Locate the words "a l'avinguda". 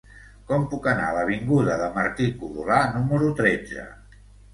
1.09-1.75